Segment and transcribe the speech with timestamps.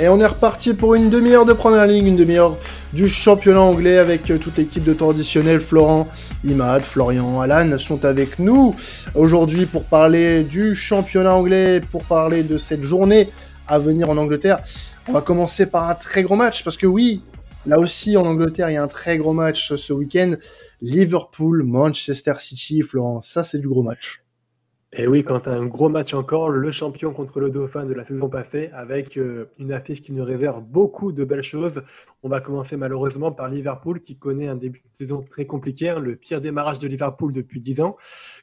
[0.00, 2.56] Et on est reparti pour une demi-heure de première ligne, une demi-heure
[2.94, 5.60] du championnat anglais avec euh, toute l'équipe de traditionnel.
[5.60, 6.08] Florent,
[6.42, 8.74] Imad, Florian, Alan sont avec nous
[9.14, 13.28] aujourd'hui pour parler du championnat anglais, pour parler de cette journée
[13.68, 14.60] à venir en Angleterre.
[15.06, 17.22] On va commencer par un très gros match parce que oui,
[17.66, 20.34] là aussi en Angleterre, il y a un très gros match ce week-end.
[20.80, 24.22] Liverpool, Manchester City, Florent, ça c'est du gros match.
[24.92, 28.28] Et oui, quand un gros match encore, le champion contre le dauphin de la saison
[28.28, 31.82] passée, avec euh, une affiche qui nous réserve beaucoup de belles choses.
[32.24, 36.00] On va commencer malheureusement par Liverpool, qui connaît un début de saison très compliqué, hein,
[36.00, 37.96] le pire démarrage de Liverpool depuis 10 ans.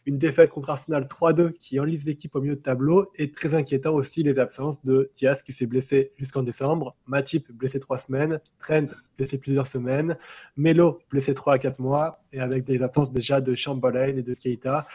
[0.06, 3.94] Une défaite contre Arsenal 3-2 qui enlise l'équipe au milieu de tableau, et très inquiétant
[3.94, 8.88] aussi les absences de Diaz qui s'est blessé jusqu'en décembre, Matip blessé 3 semaines, Trent
[9.18, 10.18] blessé plusieurs semaines,
[10.56, 14.34] Melo blessé 3 à 4 mois, et avec des absences déjà de Chamberlain et de
[14.34, 14.88] Keita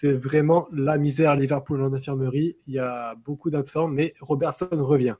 [0.00, 2.56] c'est vraiment la misère à Liverpool en infirmerie.
[2.66, 5.16] Il y a beaucoup d'absents, mais Robertson revient.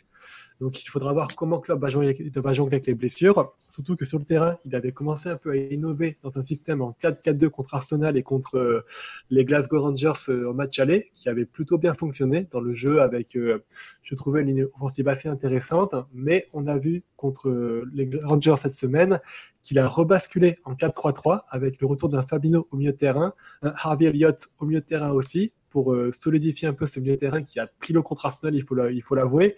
[0.60, 3.54] Donc il faudra voir comment Klopp va jongler, avec les blessures.
[3.68, 6.82] Surtout que sur le terrain, il avait commencé un peu à innover dans un système
[6.82, 8.84] en 4-4-2 contre Arsenal et contre euh,
[9.30, 13.00] les Glasgow Rangers euh, au match aller, qui avait plutôt bien fonctionné dans le jeu
[13.00, 13.64] avec, euh,
[14.02, 15.94] je trouvais, une offensive assez intéressante.
[16.12, 17.50] Mais on a vu contre
[17.92, 19.20] les Rangers cette semaine
[19.62, 23.72] qu'il a rebasculé en 4-3-3 avec le retour d'un Fabino au milieu de terrain, un
[23.76, 27.20] Harvey Elliott au milieu de terrain aussi, pour euh, solidifier un peu ce milieu de
[27.20, 29.56] terrain qui a pris le contre Arsenal, il faut l'avouer,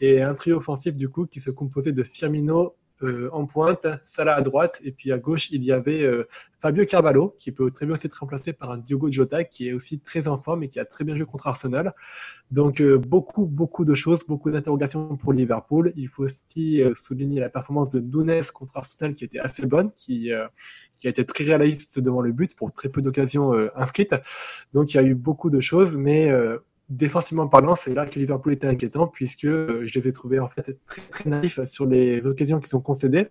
[0.00, 4.34] et un trio offensif du coup qui se composait de Firmino, euh, en pointe, Salah
[4.34, 7.86] à droite, et puis à gauche, il y avait euh, Fabio Carvalho, qui peut très
[7.86, 10.80] bien être remplacé par un Diogo Jota, qui est aussi très en forme et qui
[10.80, 11.92] a très bien joué contre Arsenal.
[12.50, 15.92] Donc, euh, beaucoup, beaucoup de choses, beaucoup d'interrogations pour Liverpool.
[15.96, 20.30] Il faut aussi souligner la performance de Nunes contre Arsenal, qui était assez bonne, qui,
[20.98, 24.14] qui a été très réaliste devant le but pour très peu d'occasions inscrites.
[24.72, 26.30] Donc, il y a eu beaucoup de choses, mais
[26.96, 30.48] défensivement parlant, c'est là que Liverpool était inquiétant puisque euh, je les ai trouvés en
[30.48, 33.28] fait très, très naïfs sur les occasions qui sont concédées.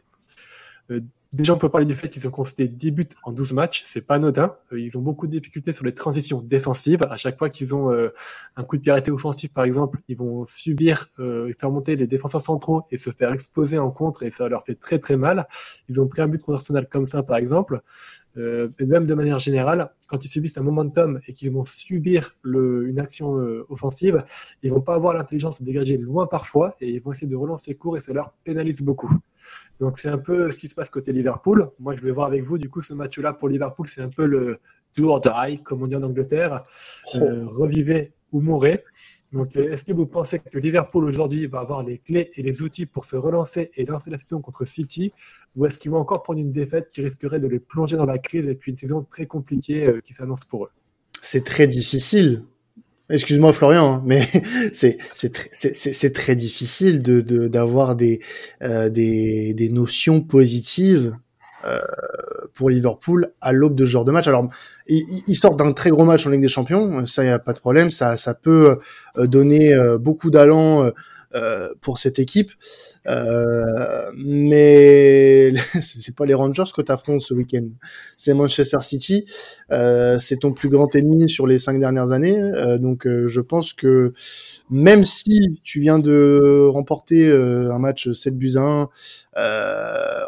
[1.33, 3.83] Déjà, on peut parler du fait qu'ils ont concédé 10 buts en 12 matchs.
[3.85, 4.53] C'est pas anodin.
[4.73, 7.03] Euh, ils ont beaucoup de difficultés sur les transitions défensives.
[7.09, 8.09] À chaque fois qu'ils ont euh,
[8.57, 12.05] un coup de pied arrêté offensif, par exemple, ils vont subir, euh, faire monter les
[12.05, 15.47] défenseurs centraux et se faire exploser en contre et ça leur fait très très mal.
[15.87, 17.81] Ils ont pris un but contre Arsenal comme ça, par exemple.
[18.37, 22.37] Euh, et même de manière générale, quand ils subissent un momentum et qu'ils vont subir
[22.43, 24.23] le, une action euh, offensive,
[24.63, 27.75] ils vont pas avoir l'intelligence de dégager loin parfois et ils vont essayer de relancer
[27.75, 29.11] court et ça leur pénalise beaucoup.
[29.81, 31.71] Donc c'est un peu ce qui se passe côté Liverpool.
[31.79, 34.27] Moi, je vais voir avec vous, du coup, ce match-là pour Liverpool, c'est un peu
[34.27, 34.59] le
[34.95, 36.61] do or die, comme on dit en Angleterre.
[37.15, 37.17] Oh.
[37.17, 38.83] Euh, revivez ou mourrez.
[39.33, 42.61] Donc, euh, est-ce que vous pensez que Liverpool aujourd'hui va avoir les clés et les
[42.61, 45.13] outils pour se relancer et lancer la saison contre City?
[45.55, 48.19] Ou est-ce qu'ils vont encore prendre une défaite qui risquerait de les plonger dans la
[48.19, 50.71] crise et puis une saison très compliquée euh, qui s'annonce pour eux?
[51.23, 52.43] C'est très difficile
[53.11, 54.25] Excuse-moi Florian, hein, mais
[54.73, 58.21] c'est c'est très difficile d'avoir des,
[58.63, 61.15] euh, des notions positives
[61.65, 61.79] euh,
[62.53, 64.27] pour Liverpool à l'aube de ce genre de match.
[64.27, 64.49] Alors
[64.87, 67.59] ils, sortent d'un très gros match en Ligue des Champions, ça y a pas de
[67.59, 68.79] problème, ça ça peut
[69.17, 70.91] euh, donner beaucoup d'allant
[71.81, 72.51] pour cette équipe.
[73.07, 73.63] Euh,
[74.15, 77.67] mais c'est pas les Rangers que tu affrontes ce week-end.
[78.15, 79.25] C'est Manchester City.
[79.71, 82.39] Euh, c'est ton plus grand ennemi sur les cinq dernières années.
[82.39, 84.13] Euh, donc je pense que
[84.69, 88.89] même si tu viens de remporter un match 7 buts 1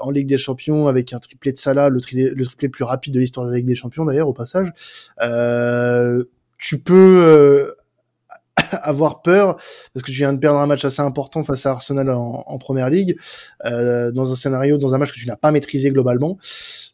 [0.01, 3.19] en Ligue des Champions avec un triplé de Salah, le, le triplé plus rapide de
[3.19, 4.71] l'histoire de la Ligue des Champions d'ailleurs au passage,
[6.57, 7.73] tu peux
[8.81, 9.55] avoir peur
[9.93, 12.89] parce que tu viens de perdre un match assez important face à Arsenal en, première
[12.89, 13.17] ligue
[13.65, 16.37] euh, dans un scénario dans un match que tu n'as pas maîtrisé globalement.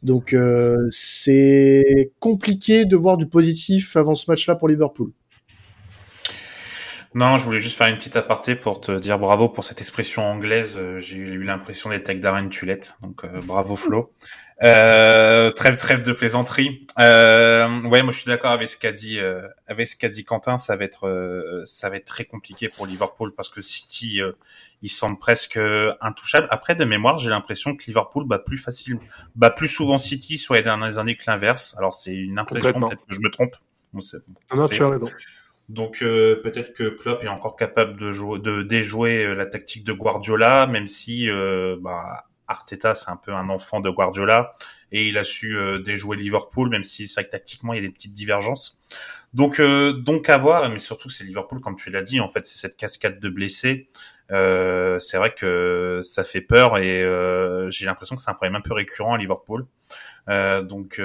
[0.02, 5.12] Donc euh, c'est compliqué de voir du positif avant ce match là pour Liverpool
[7.14, 10.22] non, je voulais juste faire une petite aparté pour te dire bravo pour cette expression
[10.22, 10.76] anglaise.
[10.78, 14.12] Euh, j'ai eu l'impression d'être avec Darren Tulette, donc bravo Flo.
[14.62, 16.86] Euh, trêve, trêve de plaisanterie.
[16.98, 20.24] Euh, ouais, moi je suis d'accord avec ce qu'a dit, euh, avec ce qu'a dit
[20.24, 20.58] Quentin.
[20.58, 24.32] Ça va être, euh, ça va être très compliqué pour Liverpool parce que City, euh,
[24.82, 25.58] ils semblent presque
[26.00, 26.46] intouchables.
[26.50, 28.98] Après, de mémoire, j'ai l'impression que Liverpool bat plus facile,
[29.34, 31.74] bat plus souvent City sur les dernières années que l'inverse.
[31.78, 33.56] Alors c'est une impression, peut-être que je me trompe.
[33.92, 34.00] Bon,
[34.54, 35.08] non, tu as raison.
[35.70, 40.66] Donc peut-être que Klopp est encore capable de jouer, de déjouer la tactique de Guardiola,
[40.66, 41.28] même si
[41.80, 44.52] bah, Arteta, c'est un peu un enfant de Guardiola
[44.92, 47.92] et il a su euh, déjouer Liverpool, même si ça tactiquement il y a des
[47.92, 48.80] petites divergences.
[49.32, 52.44] Donc euh, donc à voir, mais surtout c'est Liverpool comme tu l'as dit en fait,
[52.44, 53.88] c'est cette cascade de blessés.
[54.32, 57.00] Euh, c'est vrai que ça fait peur et
[57.70, 59.66] j'ai l'impression que c'est un problème un peu récurrent à Liverpool.
[60.28, 61.00] donc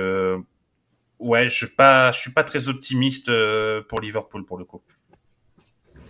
[1.20, 3.32] ouais, je suis pas je suis pas très optimiste
[3.90, 4.82] pour Liverpool pour le coup.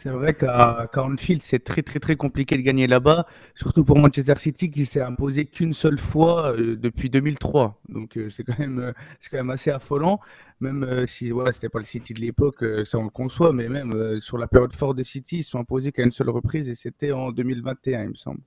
[0.06, 3.26] C'est vrai qu'à Anfield, c'est très très très compliqué de gagner là-bas,
[3.56, 7.82] surtout pour Manchester City qui s'est imposé qu'une seule fois euh, depuis 2003.
[7.90, 10.20] Donc euh, c'est quand même euh, c'est quand même assez affolant.
[10.62, 14.22] Même si voilà, c'était pas le City de l'époque, ça on le conçoit, mais même
[14.22, 16.76] sur la période forte de City, ils se sont imposés qu'à une seule reprise et
[16.76, 18.40] c'était en 2021, il me semble.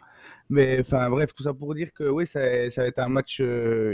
[0.48, 3.42] Mais enfin bref, tout ça pour dire que oui, ça, va être un match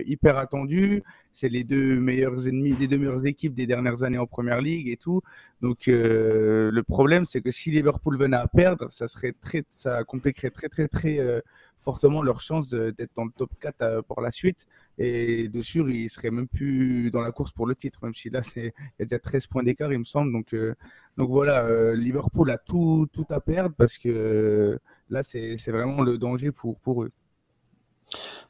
[0.07, 1.03] hyper attendu.
[1.33, 4.89] C'est les deux meilleurs ennemis, les deux meilleures équipes des dernières années en Première Ligue
[4.89, 5.21] et tout.
[5.61, 10.51] Donc le problème, c'est que si Liverpool venait à perdre, ça serait très, ça compliquerait
[10.51, 11.41] très très très euh,
[11.81, 14.67] fortement leur chance d'être dans le top 4 euh, pour la suite.
[14.99, 18.31] Et de sûr, ils seraient même plus dans la course pour le titre, même si
[18.31, 18.65] là, il
[18.99, 20.33] y a déjà 13 points d'écart, il me semble.
[20.33, 20.75] Donc, euh,
[21.17, 24.79] donc voilà, Liverpool a tout, tout à perdre parce que
[25.11, 27.13] là, c'est vraiment le danger pour, pour eux.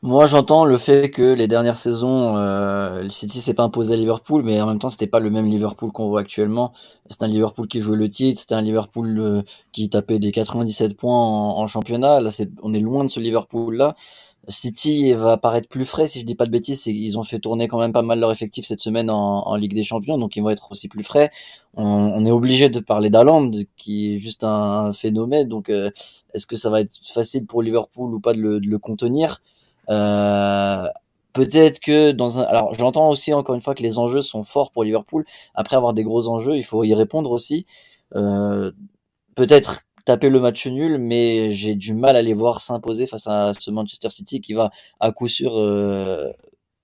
[0.07, 3.97] Moi, j'entends le fait que les dernières saisons, euh, le City s'est pas imposé à
[3.97, 6.75] Liverpool, mais en même temps, c'était pas le même Liverpool qu'on voit actuellement.
[7.09, 9.43] C'est un Liverpool qui jouait le titre, c'était un Liverpool euh,
[9.73, 12.21] qui tapait des 97 points en, championnat.
[12.21, 13.97] Là, c'est, on est loin de ce Liverpool-là.
[14.49, 16.87] City va paraître plus frais, si je dis pas de bêtises.
[16.87, 19.85] Ils ont fait tourner quand même pas mal leur effectif cette semaine en, Ligue des
[19.85, 21.31] Champions, donc ils vont être aussi plus frais.
[21.77, 25.49] On, est obligé de parler d'Aland, qui est juste un, phénomène.
[25.49, 25.91] Donc, euh,
[26.35, 29.41] est-ce que ça va être facile pour Liverpool ou pas de le, de le contenir?
[29.91, 30.89] Euh,
[31.33, 34.71] peut-être que dans un, alors j'entends aussi encore une fois que les enjeux sont forts
[34.71, 35.25] pour Liverpool.
[35.55, 37.67] Après avoir des gros enjeux, il faut y répondre aussi.
[38.17, 38.71] Euh,
[39.37, 43.55] peut-être taper le match nul, mais j'ai du mal à les voir s'imposer face à
[43.55, 44.71] ce Manchester City qui va
[45.01, 46.31] à coup sûr euh,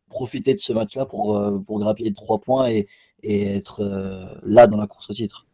[0.08, 2.88] profiter de ce match-là pour pour grappiller trois points et,
[3.22, 3.82] être
[4.44, 5.46] là dans la course au titre.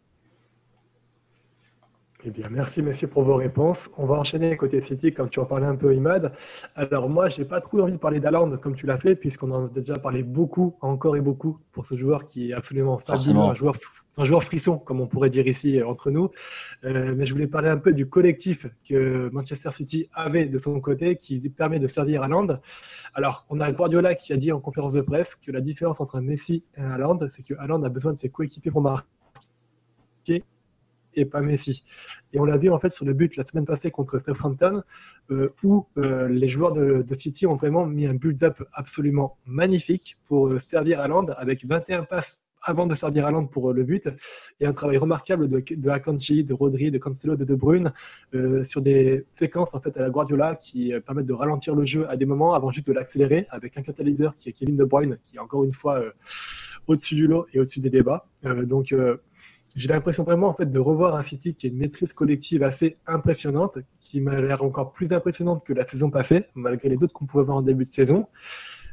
[2.28, 3.88] Eh bien, merci messieurs pour vos réponses.
[3.96, 6.32] On va enchaîner côté City, comme tu en parlais un peu, Imad.
[6.74, 9.66] Alors moi, j'ai pas trop envie de parler d'Aland comme tu l'as fait, puisqu'on en
[9.66, 13.54] a déjà parlé beaucoup, encore et beaucoup, pour ce joueur qui est absolument fabuleux, un
[13.54, 13.76] joueur,
[14.16, 16.30] un joueur frisson, comme on pourrait dire ici euh, entre nous.
[16.82, 20.80] Euh, mais je voulais parler un peu du collectif que Manchester City avait de son
[20.80, 22.58] côté, qui permet de servir Haaland.
[23.14, 26.16] Alors, on a Guardiola qui a dit en conférence de presse que la différence entre
[26.16, 30.42] un Messi et un Haaland, c'est que Haaland a besoin de ses coéquipiers pour marquer
[31.16, 31.82] et pas Messi.
[32.32, 34.82] Et on l'a vu en fait sur le but la semaine passée contre Southampton,
[35.30, 40.48] euh, où euh, les joueurs de, City ont vraiment mis un build-up absolument magnifique pour
[40.48, 41.06] euh, servir à
[41.38, 44.08] avec 21 passes avant de servir à Land pour le but,
[44.58, 47.92] et un travail remarquable de, de Akanji, de Rodri, de Cancelo, de De Bruyne,
[48.64, 52.16] sur des séquences en fait à la Guardiola qui permettent de ralentir le jeu à
[52.16, 55.36] des moments avant juste de l'accélérer avec un catalyseur qui est Kevin De Bruyne, qui
[55.36, 56.02] est encore une fois
[56.88, 58.26] au-dessus du lot et au-dessus des débats.
[58.42, 58.92] donc
[59.76, 62.96] j'ai l'impression vraiment en fait de revoir un City qui a une maîtrise collective assez
[63.06, 67.26] impressionnante, qui m'a l'air encore plus impressionnante que la saison passée, malgré les doutes qu'on
[67.26, 68.26] pouvait voir en début de saison.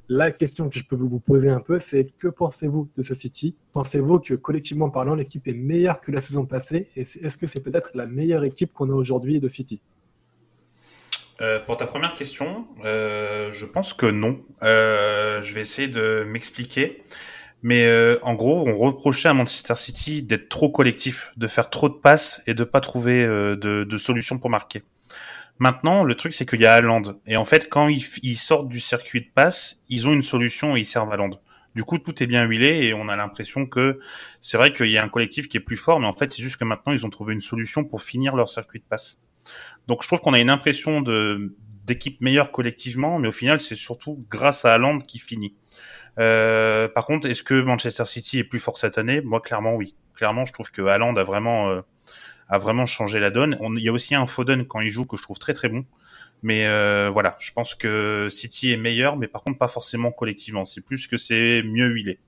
[0.09, 3.55] La question que je peux vous poser un peu, c'est que pensez-vous de ce City?
[3.71, 6.89] Pensez-vous que collectivement parlant, l'équipe est meilleure que la saison passée?
[6.97, 9.81] Et est-ce que c'est peut-être la meilleure équipe qu'on a aujourd'hui de City?
[11.41, 14.41] Euh, pour ta première question, euh, je pense que non.
[14.61, 17.01] Euh, je vais essayer de m'expliquer.
[17.63, 21.89] Mais euh, en gros, on reprochait à Manchester City d'être trop collectif, de faire trop
[21.89, 24.83] de passes et de pas trouver euh, de, de solutions pour marquer.
[25.59, 28.79] Maintenant, le truc c'est qu'il y a Haaland et en fait, quand ils, sortent du
[28.79, 31.39] circuit de passe, ils ont une solution et ils servent Haaland.
[31.75, 33.99] Du coup, tout est bien huilé et on a l'impression que
[34.41, 36.41] c'est vrai qu'il y a un collectif qui est plus fort, mais en fait, c'est
[36.41, 39.19] juste que maintenant ils ont trouvé une solution pour finir leur circuit de passe.
[39.87, 41.01] Donc, je trouve qu'on a une impression
[41.85, 45.55] d'équipe meilleure collectivement, mais au final, c'est surtout grâce à Haaland qui finit.
[46.19, 49.21] Euh, par contre, est-ce que Manchester City est plus fort cette année?
[49.21, 49.95] Moi, clairement, oui.
[50.13, 51.81] Clairement, je trouve que Haaland a vraiment euh,
[52.49, 53.57] a vraiment changé la donne.
[53.77, 55.85] il y a aussi un Foden quand il joue que je trouve très très bon.
[56.43, 60.65] Mais euh, voilà, je pense que City est meilleur, mais par contre pas forcément collectivement.
[60.65, 62.19] C'est plus que c'est mieux huilé.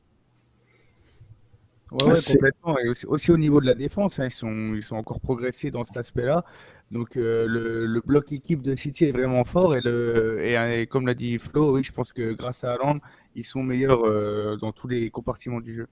[1.92, 2.78] Ouais, ouais complètement.
[2.80, 5.84] Et aussi, au niveau de la défense, hein, ils, sont, ils sont encore progressés dans
[5.84, 6.44] cet aspect-là.
[6.92, 11.08] Donc euh, le, le, bloc équipe de City est vraiment fort et, le, et, comme
[11.08, 13.00] l'a dit Flo, oui, je pense que grâce à Haaland,
[13.36, 15.88] ils sont meilleurs euh, dans tous les compartiments du jeu.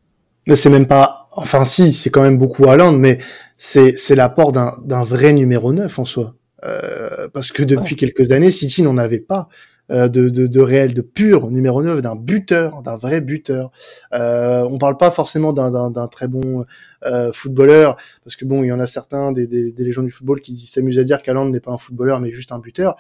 [0.46, 3.18] Mais c'est même pas, enfin si, c'est quand même beaucoup Haaland, mais
[3.56, 6.36] c'est l'apport d'un d'un vrai numéro 9 en soi.
[6.66, 9.50] Euh, parce que depuis quelques années, City n'en avait pas.
[9.92, 13.70] Euh, de, de, de, réel, de pur numéro 9, d'un buteur, d'un vrai buteur.
[14.14, 16.66] Euh, on parle pas forcément d'un très bon
[17.06, 20.12] euh, footballeur, parce que bon, il y en a certains des, des, des légendes du
[20.12, 22.96] football qui s'amusent à dire qu'Aland n'est pas un footballeur, mais juste un buteur,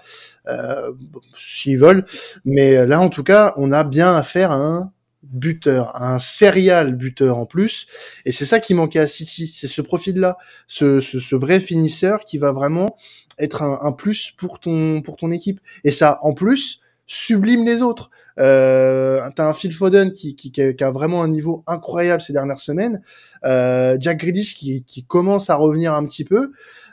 [0.47, 0.91] euh,
[1.37, 2.03] s'ils veulent.
[2.43, 4.91] Mais là, en tout cas, on a bien affaire à un
[5.23, 7.87] buteur, un serial buteur en plus,
[8.25, 10.37] et c'est ça qui manquait à City, c'est ce profil-là,
[10.67, 12.97] ce, ce, ce, vrai finisseur qui va vraiment
[13.39, 15.59] être un, plus pour ton pour ton équipe.
[15.83, 18.09] Et ça, en plus, sublime les autres.
[18.39, 22.59] Euh, T'as un Phil Foden qui, qui, qui, a vraiment un niveau incroyable ces dernières
[22.59, 23.01] semaines.
[23.45, 26.51] Euh, Jack Grealish qui, qui commence à revenir un petit peu.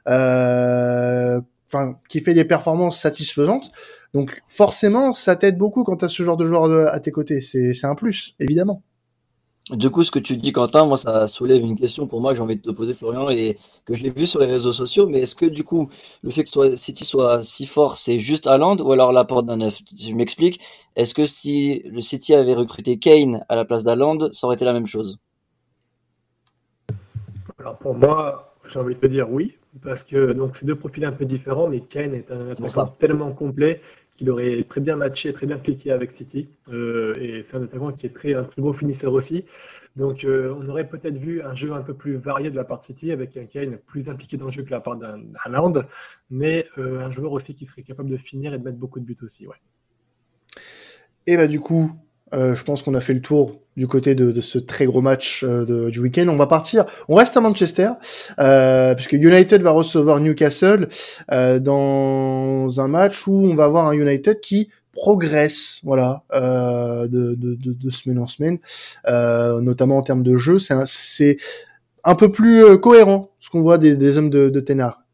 [0.08, 3.70] Euh, enfin, qui fait des performances satisfaisantes.
[4.12, 7.40] Donc forcément, ça t'aide beaucoup quand tu as ce genre de joueur à tes côtés.
[7.40, 8.82] C'est un plus, évidemment.
[9.72, 12.36] Du coup, ce que tu dis, Quentin, moi, ça soulève une question pour moi que
[12.36, 15.06] j'ai envie de te poser, Florian, et que je l'ai vu sur les réseaux sociaux.
[15.06, 15.88] Mais est-ce que, du coup,
[16.22, 19.58] le fait que soit, City soit si fort, c'est juste Haaland ou alors l'apport d'un
[19.58, 19.80] neuf?
[19.96, 20.60] Je m'explique.
[20.96, 24.64] Est-ce que si le City avait recruté Kane à la place d'Haaland, ça aurait été
[24.64, 25.18] la même chose?
[27.58, 31.04] Alors, pour moi, j'ai envie de te dire oui, parce que donc c'est deux profils
[31.04, 33.80] un peu différents, mais Kane est un attaquant tellement complet
[34.14, 36.48] qu'il aurait très bien matché, très bien cliqué avec City.
[36.68, 39.44] Euh, et c'est un attaquant qui est très, un très beau finisseur aussi.
[39.96, 42.78] Donc euh, on aurait peut-être vu un jeu un peu plus varié de la part
[42.78, 45.72] de City, avec un Kane plus impliqué dans le jeu que la part d'un Haaland,
[46.30, 49.04] mais euh, un joueur aussi qui serait capable de finir et de mettre beaucoup de
[49.04, 49.46] buts aussi.
[49.46, 49.56] Ouais.
[51.26, 51.92] Et bah du coup,
[52.34, 55.00] euh, je pense qu'on a fait le tour du côté de, de ce très gros
[55.00, 56.26] match euh, du week-end.
[56.28, 57.90] On va partir, on reste à Manchester,
[58.38, 60.88] euh, puisque United va recevoir Newcastle
[61.32, 67.56] euh, dans un match où on va avoir un United qui progresse, voilà, de, de,
[67.56, 68.58] de, semaine en semaine,
[69.06, 70.58] notamment en termes de jeu.
[70.58, 70.84] C'est un,
[72.04, 75.04] un, peu plus cohérent ce qu'on voit des, des hommes de, de Ténard.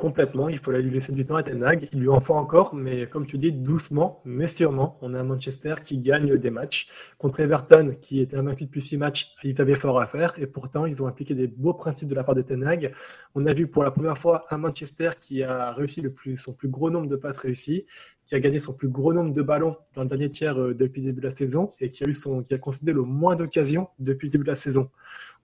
[0.00, 1.86] Complètement, il faut lui laisser du temps à Ten Hag.
[1.92, 4.96] Il lui en faut encore, mais comme tu dis, doucement, mais sûrement.
[5.02, 6.88] On a Manchester qui gagne des matchs.
[7.18, 10.32] Contre Everton, qui était invaincu depuis six matchs, ils avaient fort à faire.
[10.38, 12.94] Et pourtant, ils ont appliqué des beaux principes de la part de Ten Hag.
[13.34, 16.02] On a vu pour la première fois un Manchester qui a réussi
[16.34, 17.84] son plus gros nombre de passes réussies,
[18.30, 21.00] qui a gagné son plus gros nombre de ballons dans le dernier tiers euh, depuis
[21.00, 23.34] le début de la saison et qui a, eu son, qui a concédé le moins
[23.34, 24.88] d'occasions depuis le début de la saison.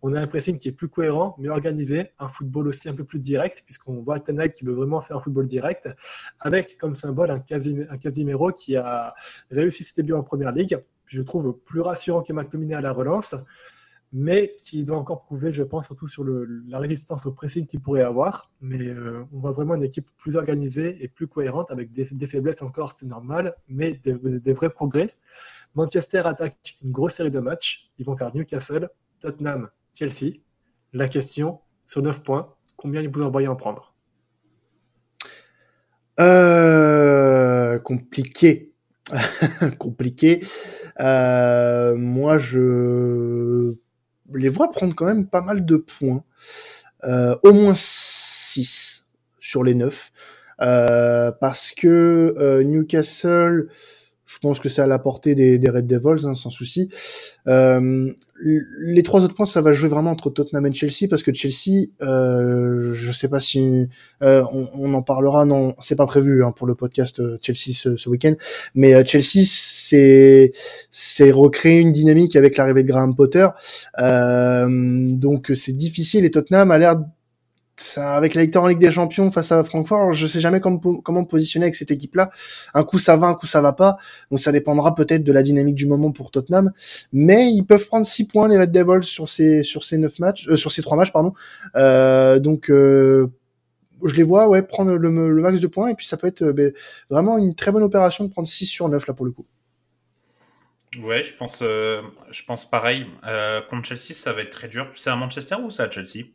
[0.02, 3.02] On a un pressing qui est plus cohérent, mieux organisé, un football aussi un peu
[3.02, 5.88] plus direct, puisqu'on voit Tanag qui veut vraiment faire un football direct,
[6.38, 9.16] avec comme symbole un, Casimiro qui a
[9.50, 10.78] réussi ses débuts en première ligue.
[11.06, 13.34] Je trouve plus rassurant que McTominay à la relance,
[14.12, 18.02] mais qui doit encore prouver, je pense, surtout sur la résistance au pressing qu'il pourrait
[18.02, 18.50] avoir.
[18.60, 22.62] Mais euh, on voit vraiment une équipe plus organisée et plus cohérente, avec des, faiblesses
[22.62, 25.10] encore, c'est normal, mais des, vrais progrès.
[25.74, 27.90] Manchester attaque une grosse série de matchs.
[27.98, 28.88] Ils vont faire Newcastle,
[29.20, 30.38] Tottenham, Chelsea.
[30.92, 33.94] La question, sur 9 points, combien vous en voyez en prendre?
[36.18, 38.72] Euh, Compliqué.
[39.78, 40.44] compliqué.
[41.00, 43.74] Euh, moi, je
[44.34, 46.24] les vois prendre quand même pas mal de points.
[47.04, 49.06] Euh, au moins 6
[49.38, 50.12] sur les 9.
[50.62, 53.68] Euh, parce que euh, Newcastle,
[54.26, 56.88] je pense que c'est à la portée des, des Red Devils, hein, sans souci.
[57.46, 61.32] Euh, les trois autres points, ça va jouer vraiment entre Tottenham et Chelsea parce que
[61.32, 63.88] Chelsea, euh, je sais pas si
[64.22, 65.46] euh, on, on, en parlera.
[65.46, 68.34] Non, c'est pas prévu hein, pour le podcast euh, Chelsea ce, ce week-end.
[68.74, 70.52] Mais euh, Chelsea, c'est
[70.90, 73.46] c'est recréer une dynamique avec l'arrivée de Graham Potter.
[74.00, 74.68] Euh,
[75.08, 76.24] donc c'est difficile.
[76.24, 76.96] Et Tottenham a l'air
[77.96, 81.22] avec la victoire en Ligue des Champions face à Francfort, je sais jamais comment, comment
[81.22, 82.30] me positionner avec cette équipe-là.
[82.74, 83.98] Un coup ça va, un coup ça va pas.
[84.30, 86.72] Donc ça dépendra peut-être de la dynamique du moment pour Tottenham.
[87.12, 90.48] Mais ils peuvent prendre 6 points les Red Devils sur ces sur ces neuf matchs,
[90.48, 91.34] euh, sur ces trois matchs pardon.
[91.76, 93.30] Euh, donc euh,
[94.04, 96.72] je les vois ouais prendre le, max de points et puis ça peut être ben,
[97.10, 99.46] vraiment une très bonne opération de prendre 6 sur 9 là pour le coup.
[101.02, 103.06] Ouais, je pense, je pense pareil.
[103.68, 104.90] contre Chelsea, ça va être très dur.
[104.94, 106.28] C'est à Manchester ou c'est à Chelsea?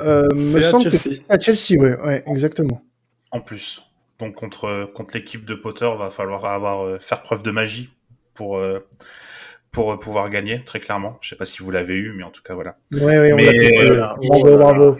[0.00, 2.82] Euh, me semble que c'est à Chelsea, ouais, ouais, exactement.
[3.30, 3.82] En plus.
[4.18, 7.90] Donc contre, contre l'équipe de Potter, va falloir avoir, euh, faire preuve de magie
[8.34, 8.80] pour, euh,
[9.70, 11.18] pour pouvoir gagner, très clairement.
[11.20, 12.78] Je sais pas si vous l'avez eu, mais en tout cas, voilà.
[12.92, 13.90] Ouais, ouais, on mais,
[14.28, 14.98] bravo, bravo.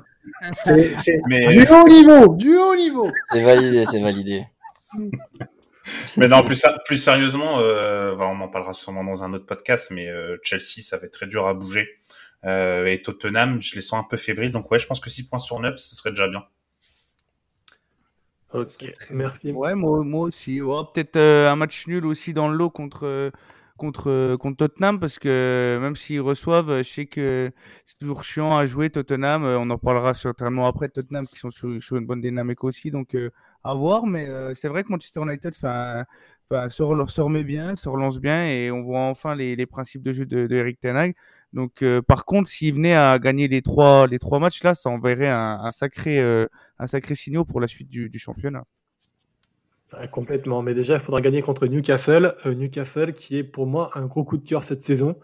[0.52, 3.10] C'est du haut niveau, du haut niveau.
[3.32, 4.44] C'est validé, c'est validé.
[6.16, 10.08] mais non, plus, plus sérieusement, euh, on en parlera sûrement dans un autre podcast, mais
[10.42, 11.88] Chelsea, ça va être très dur à bouger.
[12.44, 14.52] Euh, et Tottenham, je les sens un peu fébriles.
[14.52, 16.44] Donc ouais, je pense que 6 points sur 9, ce serait déjà bien.
[18.54, 19.52] Ok, merci.
[19.52, 20.60] Ouais, moi, moi aussi.
[20.60, 23.30] Peut-être euh, un match nul aussi dans le lot contre,
[23.76, 27.50] contre, contre Tottenham, parce que même s'ils reçoivent, je sais que
[27.84, 29.44] c'est toujours chiant à jouer Tottenham.
[29.44, 30.88] Euh, on en parlera certainement après.
[30.88, 33.14] Tottenham qui sont sur, sur une bonne dynamique aussi, donc
[33.64, 34.06] à voir.
[34.06, 36.06] Mais c'est vrai que Manchester United fait un,
[36.70, 36.82] se,
[37.20, 40.46] remet bien, se relance bien, et on voit enfin les, les principes de jeu de,
[40.46, 41.12] de Eric Ten
[41.52, 44.90] donc, euh, par contre, s'il venait à gagner les trois, les trois matchs là, ça
[44.90, 46.46] enverrait un, sacré, euh,
[46.78, 48.64] un sacré signal pour la suite du, du championnat.
[50.12, 50.62] complètement.
[50.62, 52.34] Mais déjà, il faudra gagner contre Newcastle.
[52.44, 55.18] Euh, Newcastle qui est pour moi un gros coup de cœur cette saison.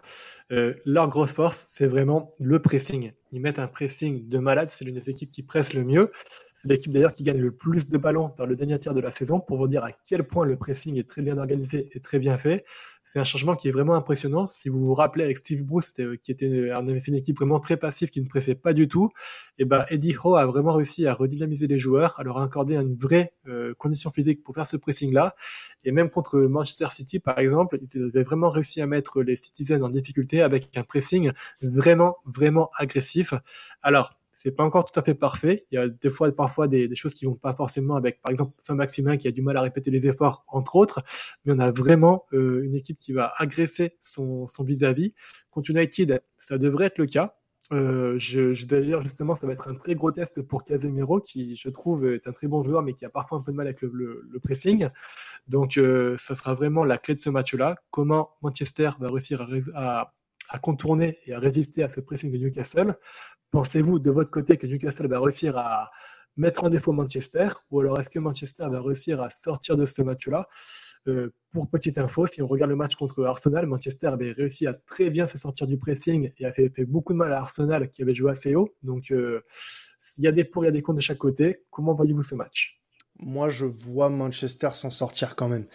[0.51, 3.13] Euh, leur grosse force, c'est vraiment le pressing.
[3.31, 4.71] Ils mettent un pressing de malade.
[4.71, 6.11] C'est l'une des équipes qui presse le mieux.
[6.55, 9.11] C'est l'équipe d'ailleurs qui gagne le plus de ballons dans le dernier tiers de la
[9.11, 12.19] saison pour vous dire à quel point le pressing est très bien organisé et très
[12.19, 12.65] bien fait.
[13.05, 14.49] C'est un changement qui est vraiment impressionnant.
[14.49, 17.61] Si vous vous rappelez avec Steve Bruce, qui était, on avait fait une équipe vraiment
[17.61, 19.11] très passive qui ne pressait pas du tout,
[19.59, 22.97] et ben Eddie Howe a vraiment réussi à redynamiser les joueurs, à leur accorder une
[22.97, 25.35] vraie euh, condition physique pour faire ce pressing-là.
[25.85, 29.83] Et même contre Manchester City, par exemple, ils avaient vraiment réussi à mettre les Citizens
[29.83, 31.31] en difficulté avec un pressing
[31.63, 33.35] vraiment, vraiment agressif.
[33.83, 35.65] Alors, c'est pas encore tout à fait parfait.
[35.71, 38.53] Il y a des fois, parfois, des, choses qui vont pas forcément avec, par exemple,
[38.59, 41.03] Saint-Maximin qui a du mal à répéter les efforts, entre autres.
[41.45, 45.15] Mais on a vraiment euh, une équipe qui va agresser son vis-à-vis.
[45.51, 47.37] Contre United, ça devrait être le cas.
[47.73, 51.57] Euh, je, je d'ailleurs justement, ça va être un très gros test pour Casemiro, qui
[51.57, 53.67] je trouve est un très bon joueur, mais qui a parfois un peu de mal
[53.67, 54.89] avec le, pressing.
[55.49, 57.77] Donc, euh, ça sera vraiment la clé de ce match-là.
[57.91, 60.15] Comment Manchester va réussir à, à
[60.61, 62.97] contourner et à résister à ce pressing de Newcastle.
[63.51, 65.91] Pensez-vous de votre côté que Newcastle va réussir à
[66.37, 70.03] mettre en défaut Manchester ou alors est-ce que Manchester va réussir à sortir de ce
[70.03, 70.49] match-là?
[71.07, 74.75] Euh, Pour petite info, si on regarde le match contre Arsenal, Manchester avait réussi à
[74.75, 78.03] très bien se sortir du pressing et a fait, beaucoup de mal à Arsenal qui
[78.03, 78.75] avait joué assez haut.
[78.83, 79.43] Donc euh,
[80.19, 81.65] il y a des pour, il y a des contre de chaque côté.
[81.71, 82.81] Comment voyez-vous ce match?
[83.21, 85.67] Moi, je vois Manchester s'en sortir quand même.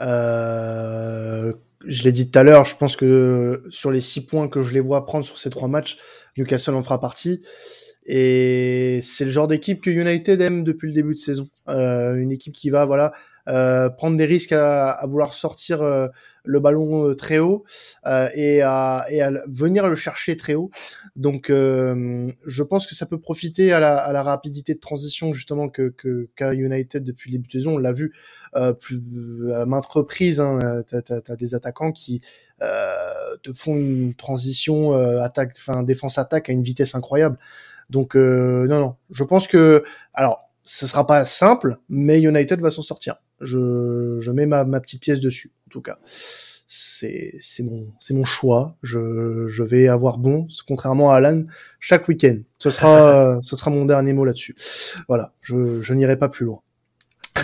[0.00, 1.52] Euh,
[1.84, 4.72] je l'ai dit tout à l'heure, je pense que sur les six points que je
[4.72, 5.98] les vois prendre sur ces trois matchs,
[6.36, 7.42] Newcastle en fera partie.
[8.10, 11.48] Et c'est le genre d'équipe que United aime depuis le début de saison.
[11.68, 13.12] Euh, une équipe qui va voilà
[13.96, 16.08] prendre des risques à, à vouloir sortir euh,
[16.44, 17.64] le ballon euh, très haut
[18.06, 20.70] euh, et, à, et à venir le chercher très haut.
[21.16, 25.68] Donc je pense que ça peut profiter à la, à la rapidité de transition justement
[25.68, 25.94] que
[26.36, 27.74] qu'a United depuis le début de saison.
[27.74, 28.12] On l'a vu
[28.80, 29.02] plus,
[29.52, 30.40] à maintes reprises.
[30.40, 32.20] Hein, T'as as, des attaquants qui
[32.60, 37.38] te font une transition attaque, enfin défense attaque à une vitesse incroyable.
[37.90, 42.70] Donc euh, non, non, je pense que alors ce sera pas simple, mais United va
[42.70, 43.16] s'en sortir.
[43.40, 45.98] Je, je mets ma, ma petite pièce dessus, en tout cas.
[46.70, 48.76] C'est c'est mon c'est mon choix.
[48.82, 51.44] Je, je vais avoir bon, contrairement à Alan,
[51.80, 52.38] chaque week-end.
[52.58, 54.54] Ce sera ce sera mon dernier mot là-dessus.
[55.08, 56.60] Voilà, je je n'irai pas plus loin.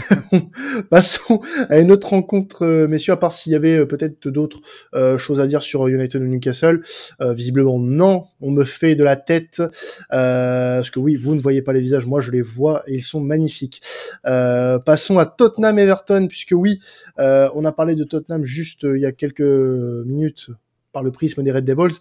[0.91, 4.61] Passons à une autre rencontre, euh, messieurs, à part s'il y avait euh, peut-être d'autres
[4.95, 6.83] euh, choses à dire sur United ou Newcastle.
[7.21, 9.63] visiblement, non, on me fait de la tête.
[10.11, 13.03] parce que oui, vous ne voyez pas les visages, moi je les vois et ils
[13.03, 13.81] sont magnifiques.
[14.25, 16.81] passons à Tottenham-Everton, puisque oui,
[17.19, 20.51] on a parlé de Tottenham juste il y a quelques minutes
[20.93, 21.99] par le prisme des Red Devils.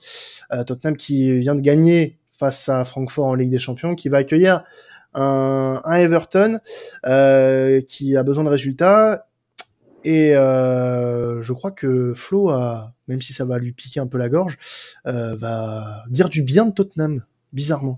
[0.65, 4.63] Tottenham qui vient de gagner face à Francfort en Ligue des Champions, qui va accueillir
[5.13, 6.59] un, Everton
[7.05, 9.27] euh, qui a besoin de résultats.
[10.03, 14.17] Et euh, je crois que Flo, a, même si ça va lui piquer un peu
[14.17, 14.57] la gorge,
[15.07, 17.23] euh, va dire du bien de Tottenham,
[17.53, 17.97] bizarrement.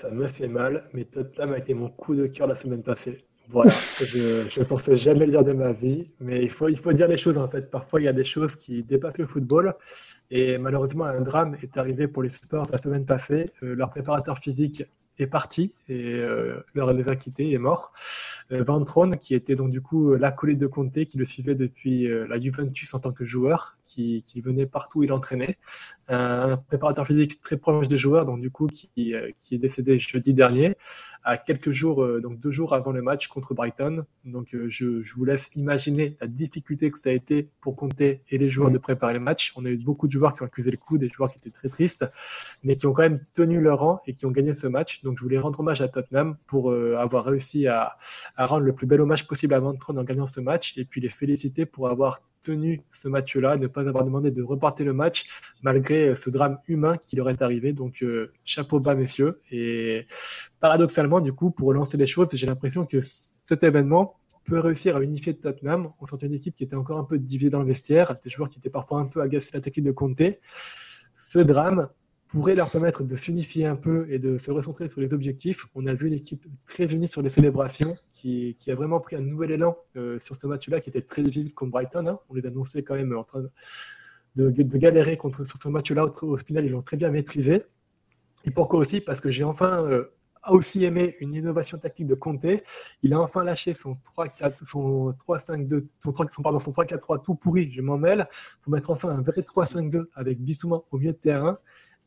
[0.00, 3.24] Ça me fait mal, mais Tottenham a été mon coup de cœur la semaine passée.
[3.48, 6.92] Voilà, je ne pensais jamais le dire de ma vie, mais il faut, il faut
[6.92, 7.70] dire les choses en fait.
[7.70, 9.74] Parfois, il y a des choses qui dépassent le football,
[10.30, 13.50] et malheureusement, un drame est arrivé pour les Spurs la semaine passée.
[13.60, 14.82] leur préparateur physique
[15.18, 17.92] est parti et euh, leur les a quittés, est mort.
[18.52, 22.06] Euh, Van Tron, qui était donc du coup l'acolyte de Conte, qui le suivait depuis
[22.06, 25.56] euh, la Juventus en tant que joueur, qui, qui venait partout où il entraînait.
[26.08, 29.98] Un préparateur physique très proche des joueurs, donc du coup qui, euh, qui est décédé
[29.98, 30.74] jeudi dernier,
[31.24, 34.04] à quelques jours, euh, donc deux jours avant le match contre Brighton.
[34.24, 38.20] Donc je, je, vous laisse imaginer la difficulté que ça a été pour Conte et
[38.30, 38.74] les joueurs mm.
[38.74, 39.52] de préparer le match.
[39.56, 41.50] On a eu beaucoup de joueurs qui ont accusé le coup, des joueurs qui étaient
[41.50, 42.04] très tristes,
[42.62, 45.02] mais qui ont quand même tenu leur rang et qui ont gagné ce match.
[45.06, 47.96] Donc je voulais rendre hommage à Tottenham pour euh, avoir réussi à,
[48.36, 51.08] rendre le plus bel hommage possible à Van en gagnant ce match et puis les
[51.08, 55.26] féliciter pour avoir tenu ce match-là, ne pas avoir demandé de reporter le match
[55.62, 57.72] malgré euh, ce drame humain qui leur est arrivé.
[57.72, 59.38] Donc euh, chapeau bas messieurs.
[59.52, 60.06] Et
[60.58, 65.02] paradoxalement, du coup, pour relancer les choses, j'ai l'impression que cet événement peut réussir à
[65.02, 65.92] unifier Tottenham.
[66.00, 68.48] On sentait une équipe qui était encore un peu divisée dans le vestiaire, des joueurs
[68.48, 70.22] qui étaient parfois un peu agacés de la technique de Conte.
[71.14, 71.88] Ce drame
[72.36, 75.64] pourrait leur permettre de s'unifier un peu et de se recentrer sur les objectifs.
[75.74, 79.22] On a vu une équipe très unie sur les célébrations qui, a vraiment pris un
[79.22, 82.06] nouvel élan euh, sur ce match-là qui était très difficile contre Brighton.
[82.06, 82.18] Hein.
[82.28, 83.42] On les annonçait quand même en train
[84.34, 86.04] de, galérer contre, sur ce match-là.
[86.04, 87.64] Au, final, ils l'ont très bien maîtrisé.
[88.44, 89.00] Et pourquoi aussi?
[89.00, 90.04] Parce que j'ai enfin euh,
[90.50, 92.44] aussi aimé une innovation tactique de Conte.
[93.02, 97.70] Il a enfin lâché son 3-4, son 3-5-2, son 3, pardon, son 3-4-3 tout pourri,
[97.72, 98.28] je m'en mêle,
[98.60, 101.58] pour mettre enfin un vrai 3-5-2 avec Bissouma au milieu de terrain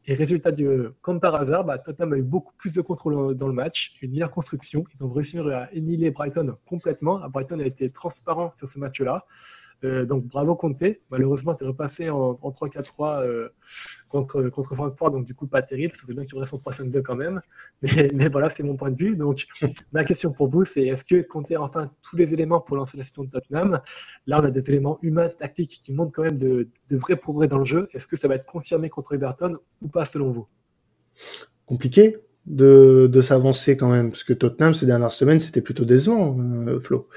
[0.05, 0.67] Et résultat, du,
[1.01, 4.11] comme par hasard, bah, Tottenham a eu beaucoup plus de contrôle dans le match, une
[4.11, 4.83] meilleure construction.
[4.95, 7.19] Ils ont réussi à annihiler Brighton complètement.
[7.29, 9.25] Brighton a été transparent sur ce match-là.
[9.83, 10.83] Euh, donc bravo Conte.
[11.09, 13.49] Malheureusement, tu es repassé en, 3-4-3 euh,
[14.09, 15.93] contre, contre Francfort, donc du coup pas terrible.
[15.95, 17.41] C'est bien que tu restes en 3-5-2 quand même.
[17.81, 19.15] Mais, voilà, c'est mon point de vue.
[19.15, 19.45] Donc
[19.93, 22.97] ma question pour vous, c'est est-ce que Conte a enfin tous les éléments pour lancer
[22.97, 23.81] la session de Tottenham?
[24.27, 27.47] Là, on a des éléments humains, tactiques qui montrent quand même de, de vrais progrès
[27.47, 27.89] dans le jeu.
[27.93, 30.47] Est-ce que ça va être confirmé contre Everton ou pas selon vous?
[31.65, 32.17] Compliqué
[32.49, 36.35] de, de s'avancer quand même, parce que Tottenham ces dernières semaines c'était plutôt décevant,
[36.67, 37.07] euh, Flo.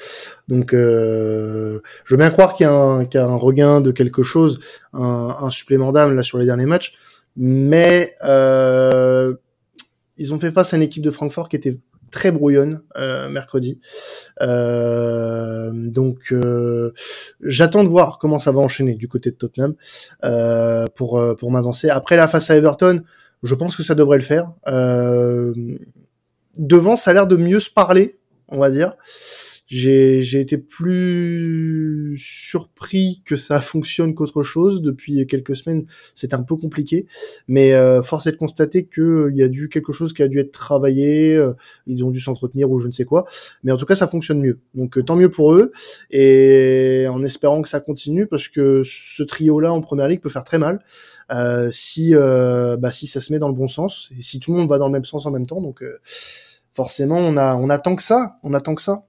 [0.46, 4.60] Donc euh, je veux bien croire qu'il y, a un regain de quelque chose,
[4.92, 6.94] un, supplément d'âme là sur les derniers matchs,
[7.34, 9.34] mais euh,
[10.18, 11.78] ils ont fait face à une équipe de Francfort qui était
[12.10, 13.80] très brouillonne euh, mercredi.
[14.38, 16.34] Donc
[17.40, 19.74] j'attends de voir comment ça va enchaîner du côté de Tottenham
[20.94, 21.88] pour pour m'avancer.
[21.88, 23.02] Après la face à Everton,
[23.42, 24.50] je pense que ça devrait le faire.
[24.68, 25.52] Euh,
[26.56, 28.94] devant, ça a l'air de mieux se parler, on va dire.
[29.74, 34.82] J'ai été plus surpris que ça fonctionne qu'autre chose.
[34.82, 37.06] Depuis quelques semaines, c'est un peu compliqué.
[37.48, 40.38] Mais euh, force est de constater qu'il y a dû quelque chose qui a dû
[40.40, 41.34] être travaillé.
[41.34, 41.54] Euh,
[41.86, 43.24] ils ont dû s'entretenir ou je ne sais quoi.
[43.64, 44.60] Mais en tout cas, ça fonctionne mieux.
[44.74, 45.72] Donc euh, tant mieux pour eux.
[46.10, 50.44] Et en espérant que ça continue, parce que ce trio-là en première ligue peut faire
[50.44, 50.80] très mal.
[51.30, 54.52] Euh, si euh, bah, si ça se met dans le bon sens et si tout
[54.52, 55.62] le monde va dans le même sens en même temps.
[55.62, 55.98] Donc euh,
[56.72, 59.04] forcément, on a on attend que ça, on attend que ça.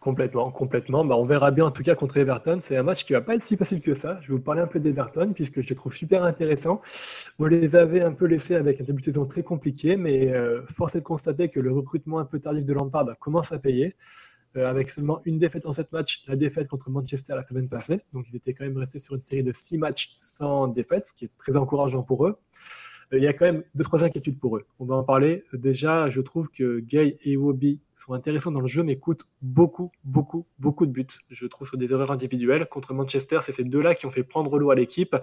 [0.00, 1.04] Complètement, complètement.
[1.04, 2.60] Bah, on verra bien en tout cas contre Everton.
[2.62, 4.18] C'est un match qui va pas être si facile que ça.
[4.22, 6.80] Je vais vous parler un peu d'Everton puisque je les trouve super intéressants.
[7.38, 10.62] On les avait un peu laissés avec un début de saison très compliqué, mais euh,
[10.74, 13.58] force est de constater que le recrutement un peu tardif de Lampard bah, commence à
[13.58, 13.94] payer.
[14.56, 18.00] Euh, avec seulement une défaite en sept matchs, la défaite contre Manchester la semaine passée.
[18.14, 21.12] Donc ils étaient quand même restés sur une série de six matchs sans défaite, ce
[21.12, 22.38] qui est très encourageant pour eux.
[23.12, 24.66] Euh, il y a quand même deux, trois inquiétudes pour eux.
[24.78, 25.44] On va en parler.
[25.52, 29.90] Déjà, je trouve que Gay et Iwobi sont intéressants dans le jeu, mais coûtent beaucoup,
[30.04, 31.06] beaucoup, beaucoup de buts.
[31.28, 32.66] Je trouve sur des erreurs individuelles.
[32.66, 35.16] Contre Manchester, c'est ces deux-là qui ont fait prendre l'eau à l'équipe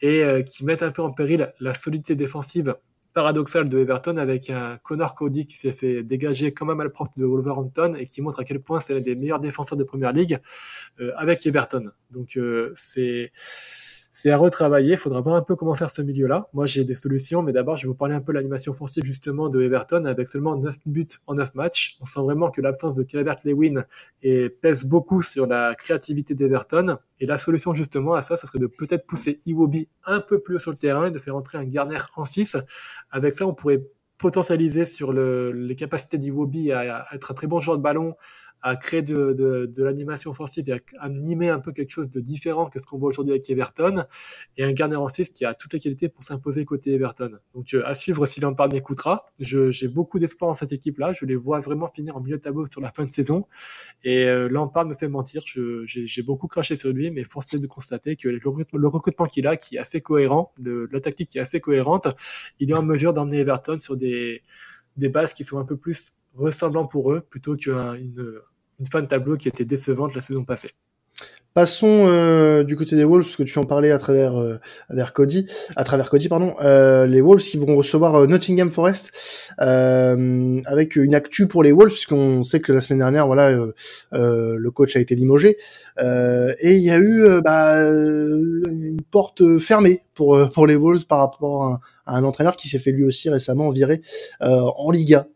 [0.00, 2.76] et euh, qui mettent un peu en péril la solidité défensive
[3.12, 7.24] paradoxal de Everton avec un Connor Cody qui s'est fait dégager comme un malpropre de
[7.24, 10.38] Wolverhampton et qui montre à quel point c'est l'un des meilleurs défenseurs de première ligue
[10.98, 11.82] euh, avec Everton.
[12.10, 12.36] Donc
[12.74, 13.30] c'est
[14.16, 14.92] c'est à retravailler.
[14.92, 16.48] Il faudra voir un peu comment faire ce milieu-là.
[16.52, 19.02] Moi, j'ai des solutions, mais d'abord, je vais vous parler un peu de l'animation offensive
[19.02, 21.96] justement de Everton avec seulement 9 buts en 9 matchs.
[22.00, 23.84] On sent vraiment que l'absence de Calvert Lewin
[24.60, 26.96] pèse beaucoup sur la créativité d'Everton.
[27.18, 30.54] Et la solution justement à ça, ça serait de peut-être pousser Iwobi un peu plus
[30.54, 32.56] haut sur le terrain et de faire entrer un Garner en 6.
[33.10, 33.82] Avec ça, on pourrait
[34.18, 38.14] potentialiser sur le, les capacités d'Iwobi à, à, être un très bon joueur de ballon,
[38.64, 42.18] à créer de, de, de l'animation offensive et à animer un peu quelque chose de
[42.18, 44.04] différent que ce qu'on voit aujourd'hui avec Everton,
[44.56, 47.32] et un Garner en 6 qui a toutes les qualités pour s'imposer côté Everton.
[47.54, 49.26] Donc euh, à suivre si Lampard m'écoutera.
[49.38, 51.12] J'ai beaucoup d'espoir en cette équipe-là.
[51.12, 53.46] Je les vois vraiment finir en milieu de tableau sur la fin de saison.
[54.02, 55.42] Et euh, Lampard me fait mentir.
[55.44, 59.26] J'ai beaucoup craché sur lui, mais force est de constater que le recrutement, le recrutement
[59.26, 62.08] qu'il a, qui est assez cohérent, le, la tactique qui est assez cohérente,
[62.60, 64.40] il est en mesure d'emmener Everton sur des,
[64.96, 68.40] des bases qui sont un peu plus ressemblants pour eux, plutôt qu'une
[68.80, 70.70] une fin de tableau qui était décevante la saison passée.
[71.54, 74.58] Passons euh, du côté des Wolves, parce que tu en parlais à travers, euh,
[74.90, 76.52] à Cody, à travers Cody, pardon.
[76.64, 79.12] Euh, les Wolves qui vont recevoir euh, Nottingham Forest
[79.60, 83.52] euh, avec une actu pour les Wolves, puisqu'on sait que la semaine dernière, voilà,
[84.10, 85.56] le coach a été limogé
[86.00, 91.64] et il y a eu bah, une porte fermée pour pour les Wolves par rapport
[91.64, 94.02] à, à un entraîneur qui s'est fait lui aussi récemment virer
[94.40, 95.28] en Liga.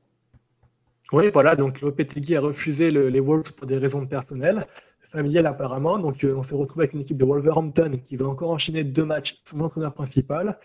[1.13, 4.67] Oui, voilà, donc Lopetegui a refusé le, les Wolves pour des raisons personnelles
[5.09, 5.99] familial apparemment.
[5.99, 9.05] Donc euh, on s'est retrouvé avec une équipe de Wolverhampton qui va encore enchaîner deux
[9.05, 10.59] matchs sans entraîneur principal.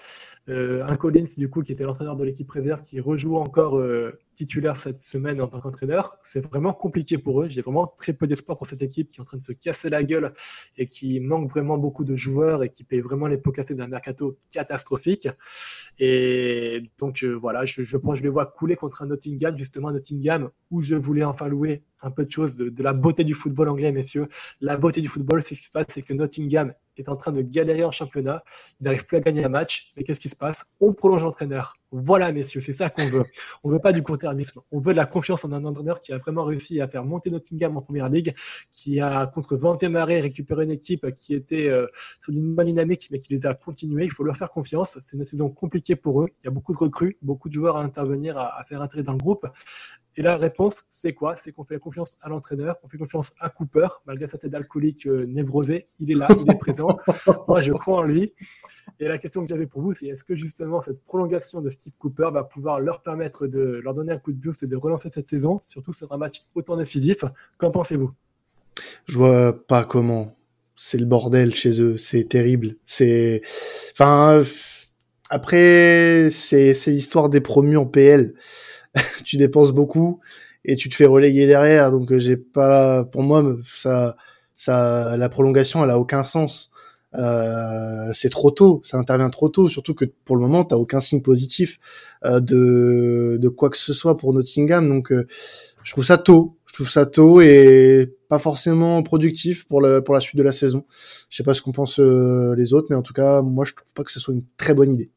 [0.49, 4.19] Euh, un Collins du coup qui était l'entraîneur de l'équipe réserve qui rejoue encore euh,
[4.35, 6.17] titulaire cette semaine en tant qu'entraîneur.
[6.19, 7.49] C'est vraiment compliqué pour eux.
[7.49, 9.89] J'ai vraiment très peu d'espoir pour cette équipe qui est en train de se casser
[9.89, 10.33] la gueule
[10.77, 13.87] et qui manque vraiment beaucoup de joueurs et qui paye vraiment les pots cassés d'un
[13.87, 15.29] mercato catastrophique.
[15.99, 19.93] Et donc voilà, je, je pense je les vois couler contre un Nottingham, justement un
[19.93, 23.69] Nottingham où je voulais enfin louer un peu de choses de, la beauté du football
[23.69, 24.27] anglais, messieurs.
[24.61, 27.31] La beauté du football, c'est ce qui se passe, c'est que Nottingham est en train
[27.31, 28.43] de galérer en championnat.
[28.79, 29.91] Il n'arrive plus à gagner un match.
[29.95, 30.65] Mais qu'est-ce qui se passe?
[30.79, 31.75] On prolonge l'entraîneur.
[31.91, 33.23] Voilà, messieurs, c'est ça qu'on veut.
[33.63, 34.61] On veut pas du court-termisme.
[34.71, 37.29] On veut de la confiance en un entraîneur qui a vraiment réussi à faire monter
[37.29, 38.33] Nottingham en première ligue,
[38.71, 41.87] qui a, contre 20e arrêt, récupéré une équipe qui était euh,
[42.19, 44.05] sur une bonne dynamique, mais qui les a continués.
[44.05, 44.97] Il faut leur faire confiance.
[45.01, 46.29] C'est une saison compliquée pour eux.
[46.41, 49.03] Il y a beaucoup de recrues, beaucoup de joueurs à intervenir, à, à faire entrer
[49.03, 49.45] dans le groupe.
[50.15, 51.35] Et la réponse, c'est quoi?
[51.35, 55.07] C'est qu'on fait confiance à l'entraîneur, on fait confiance à Cooper, malgré sa tête d'alcoolique
[55.07, 55.87] euh, névrosée.
[55.99, 56.87] Il est là, il est présent.
[57.47, 58.33] Moi, je crois en lui.
[58.99, 61.93] Et la question que j'avais pour vous, c'est est-ce que justement cette prolongation de Steve
[61.97, 65.09] Cooper va pouvoir leur permettre de leur donner un coup de boost et de relancer
[65.11, 67.25] cette saison, surtout sur un match autant décisif
[67.57, 68.11] Qu'en pensez-vous?
[69.05, 70.35] Je vois pas comment.
[70.75, 72.75] C'est le bordel chez eux, c'est terrible.
[72.85, 73.41] C'est,
[73.93, 74.43] enfin,
[75.29, 78.33] après, c'est c'est l'histoire des promus en PL.
[79.23, 80.19] tu dépenses beaucoup
[80.65, 81.91] et tu te fais relayer derrière.
[81.91, 84.15] Donc euh, j'ai pas, pour moi, ça,
[84.55, 86.71] ça, la prolongation, elle a aucun sens.
[87.15, 90.99] Euh, c'est trop tôt, ça intervient trop tôt, surtout que pour le moment, t'as aucun
[90.99, 91.77] signe positif
[92.25, 94.87] euh, de, de quoi que ce soit pour Nottingham.
[94.89, 95.27] Donc, euh,
[95.83, 96.57] je trouve ça tôt.
[96.67, 100.51] Je trouve ça tôt et pas forcément productif pour la pour la suite de la
[100.51, 100.85] saison.
[101.29, 103.75] Je sais pas ce qu'en pensent euh, les autres, mais en tout cas, moi, je
[103.75, 105.11] trouve pas que ce soit une très bonne idée.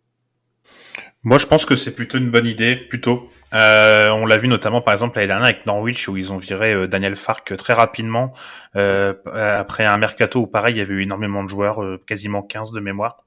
[1.23, 3.31] Moi, je pense que c'est plutôt une bonne idée, plutôt.
[3.54, 6.72] Euh, on l'a vu notamment, par exemple, l'année dernière avec Norwich, où ils ont viré
[6.72, 8.32] euh, Daniel Fark très rapidement,
[8.74, 12.42] euh, après un mercato où, pareil, il y avait eu énormément de joueurs, euh, quasiment
[12.42, 13.18] 15 de mémoire.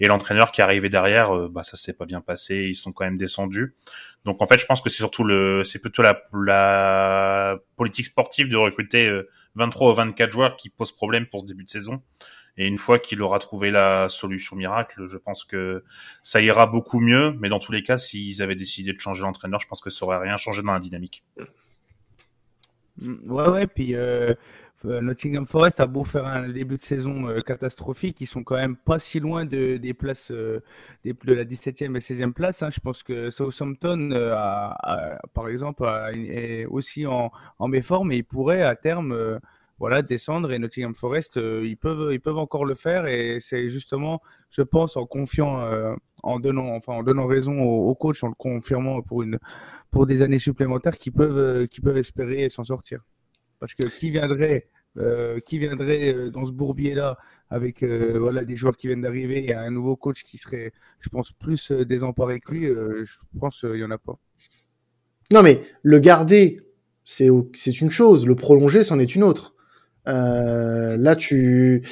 [0.00, 3.04] Et l'entraîneur qui arrivé derrière, euh, bah, ça s'est pas bien passé, ils sont quand
[3.04, 3.74] même descendus.
[4.24, 8.48] Donc, en fait, je pense que c'est surtout le, c'est plutôt la, la politique sportive
[8.48, 9.08] de recruter
[9.54, 12.02] 23 ou 24 joueurs qui pose problème pour ce début de saison.
[12.58, 15.84] Et une fois qu'il aura trouvé la solution miracle, je pense que
[16.22, 17.32] ça ira beaucoup mieux.
[17.38, 20.04] Mais dans tous les cas, s'ils avaient décidé de changer l'entraîneur, je pense que ça
[20.06, 21.24] aurait rien changé dans la dynamique.
[23.00, 24.34] Mm, ouais, ouais, puis euh,
[24.84, 28.76] Nottingham Forest a beau faire un début de saison euh, catastrophique, ils sont quand même
[28.76, 30.62] pas si loin de, des places euh,
[31.04, 32.62] de la 17e et 16e place.
[32.62, 32.70] Hein.
[32.70, 34.34] Je pense que Southampton, euh,
[35.34, 39.38] par exemple, est aussi en, en méforme et il pourrait à terme euh,
[39.78, 43.68] voilà, descendre et Nottingham Forest, euh, ils peuvent, ils peuvent encore le faire et c'est
[43.68, 48.24] justement, je pense, en confiant, euh, en donnant, enfin, en donnant raison au, au, coach,
[48.24, 49.38] en le confirmant pour une,
[49.90, 53.00] pour des années supplémentaires, qui peuvent, euh, peuvent espérer s'en sortir.
[53.60, 57.18] Parce que qui viendrait, euh, qui viendrait dans ce bourbier-là
[57.50, 61.32] avec, voilà, des joueurs qui viennent d'arriver et un nouveau coach qui serait, je pense,
[61.32, 64.18] plus désemparé que lui, je pense, il y en a pas.
[65.30, 66.60] Non, mais le garder,
[67.04, 69.55] c'est une chose, le prolonger, c'en est une autre.
[70.08, 71.82] Euh, là, tu,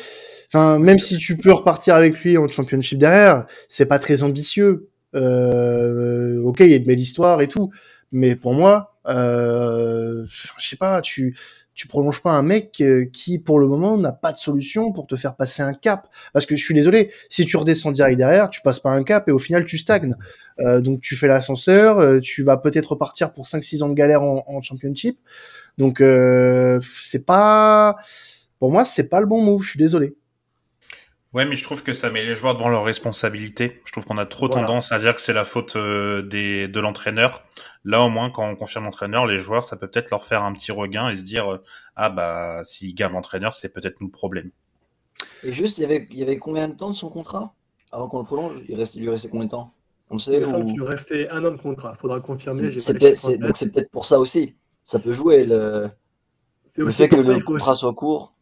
[0.48, 4.88] enfin, même si tu peux repartir avec lui en championship derrière, c'est pas très ambitieux.
[5.14, 7.70] Euh, ok, il y a de belles histoires et tout,
[8.12, 10.24] mais pour moi, euh,
[10.58, 11.36] je sais pas, tu,
[11.74, 15.06] tu prolonges pas un mec euh, qui, pour le moment, n'a pas de solution pour
[15.06, 16.08] te faire passer un cap.
[16.32, 19.28] Parce que je suis désolé, si tu redescends direct derrière, tu passes pas un cap
[19.28, 20.14] et au final tu stagnes.
[20.60, 24.22] Euh, donc tu fais l'ascenseur, euh, tu vas peut-être repartir pour 5-6 ans de galère
[24.22, 25.18] en, en championship.
[25.78, 27.96] Donc euh, c'est pas,
[28.58, 29.62] pour moi, c'est pas le bon move.
[29.62, 30.16] Je suis désolé.
[31.32, 33.82] Ouais, mais je trouve que ça met les joueurs devant leurs responsabilités.
[33.84, 34.66] Je trouve qu'on a trop voilà.
[34.66, 37.42] tendance à dire que c'est la faute euh, des, de l'entraîneur.
[37.84, 40.52] Là, au moins, quand on confirme l'entraîneur, les joueurs, ça peut peut-être leur faire un
[40.52, 41.62] petit regain et se dire euh,
[41.96, 44.52] ah bah s'ils gavent l'entraîneur, c'est peut-être nous le problème.
[45.42, 47.52] Et juste, il y avait, il y avait combien de temps de son contrat?
[47.90, 49.72] Avant qu'on le prolonge Il, reste, il lui restait combien de temps?
[50.10, 50.40] On sait.
[50.40, 50.84] Il ou...
[50.84, 51.94] restait un an de contrat.
[51.94, 52.78] Faudra confirmer.
[52.78, 54.54] C'est peut-être, donc c'est peut-être pour ça aussi.
[54.84, 55.88] Ça peut jouer le,
[56.76, 57.80] le fait que le contrat aussi.
[57.80, 58.34] soit court.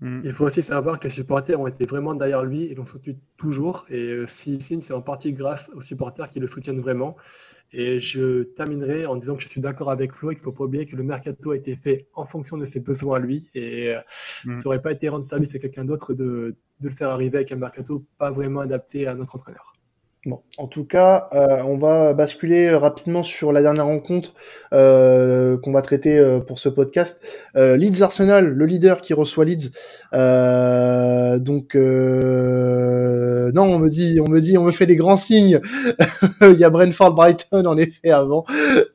[0.00, 0.20] Mm.
[0.24, 3.16] Il faut aussi savoir que les supporters ont été vraiment derrière lui et l'ont soutenu
[3.36, 3.86] toujours.
[3.88, 7.16] Et euh, s'il signe, c'est en partie grâce aux supporters qui le soutiennent vraiment.
[7.72, 10.52] Et je terminerai en disant que je suis d'accord avec Flo et qu'il ne faut
[10.52, 13.48] pas oublier que le mercato a été fait en fonction de ses besoins à lui.
[13.54, 14.00] Et euh,
[14.44, 14.56] mm.
[14.56, 17.52] ça n'aurait pas été rendre service à quelqu'un d'autre de, de, le faire arriver avec
[17.52, 19.75] un mercato pas vraiment adapté à notre entraîneur.
[20.26, 24.34] Bon, en tout cas, euh, on va basculer rapidement sur la dernière rencontre
[24.72, 27.22] euh, qu'on va traiter euh, pour ce podcast.
[27.54, 29.70] Euh, Leeds Arsenal, le leader qui reçoit Leeds.
[30.14, 35.16] Euh, donc, euh, non, on me dit, on me dit, on me fait des grands
[35.16, 35.60] signes.
[36.40, 38.44] Il y a Brentford Brighton en effet avant.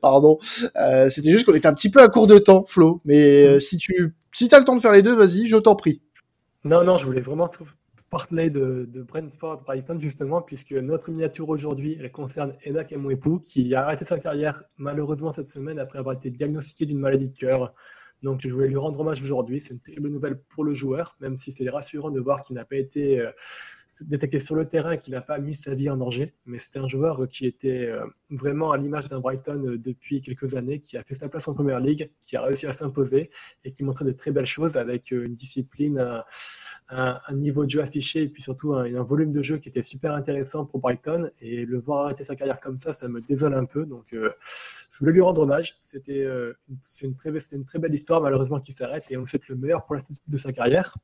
[0.02, 0.38] Pardon.
[0.42, 3.00] C'était juste qu'on était un petit peu à court de temps, Flo.
[3.06, 6.02] Mais si tu, si as le temps de faire les deux, vas-y, je t'en prie.
[6.64, 7.48] Non, non, je voulais vraiment
[8.12, 13.74] parler de, de Brentford Brighton justement, puisque notre miniature aujourd'hui, elle concerne Enak Mwepu, qui
[13.74, 17.72] a arrêté sa carrière malheureusement cette semaine après avoir été diagnostiqué d'une maladie de cœur.
[18.22, 19.62] Donc je voulais lui rendre hommage aujourd'hui.
[19.62, 22.66] C'est une terrible nouvelle pour le joueur, même si c'est rassurant de voir qu'il n'a
[22.66, 23.30] pas été euh,
[24.00, 26.34] détecté sur le terrain, qu'il n'a pas mis sa vie en danger.
[26.46, 30.54] Mais c'était un joueur qui était euh, vraiment à l'image d'un Brighton euh, depuis quelques
[30.54, 33.30] années, qui a fait sa place en Première Ligue, qui a réussi à s'imposer
[33.64, 36.22] et qui montrait de très belles choses avec une discipline,
[36.88, 40.14] un, niveau de jeu affiché et puis surtout un, volume de jeu qui était super
[40.14, 41.30] intéressant pour Brighton.
[41.40, 43.86] Et le voir arrêter sa carrière comme ça, ça me désole un peu.
[43.86, 44.30] Donc euh,
[44.90, 45.78] je voulais lui rendre hommage.
[45.82, 46.52] C'était euh,
[47.02, 49.94] une, très, une très belle histoire malheureusement qui s'arrête et on souhaite le meilleur pour
[49.94, 50.96] la suite de sa carrière.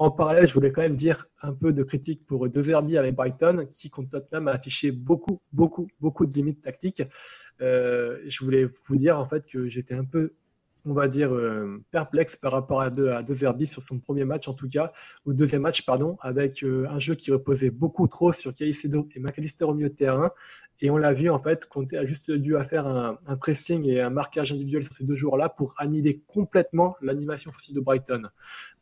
[0.00, 3.14] En parallèle, je voulais quand même dire un peu de critique pour De Zerbi avec
[3.14, 7.02] Brighton, qui contre Tottenham a affiché beaucoup, beaucoup, beaucoup de limites tactiques.
[7.60, 10.32] Euh, je voulais vous dire en fait que j'étais un peu
[10.84, 14.24] on va dire, euh, perplexe par rapport à De, à de Zerbi sur son premier
[14.24, 14.92] match en tout cas,
[15.26, 19.20] ou deuxième match, pardon, avec euh, un jeu qui reposait beaucoup trop sur Caicedo et
[19.20, 20.30] McAllister au milieu de terrain.
[20.82, 24.00] Et on l'a vu en fait, Conte a juste dû à faire un, pressing et
[24.00, 28.22] un marquage individuel sur ces deux jours-là pour annihiler complètement l'animation offensive de Brighton.